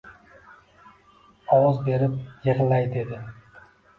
Ovoz 1.57 1.77
berib, 1.89 2.17
yig‘lay, 2.47 2.87
dedi. 2.97 3.23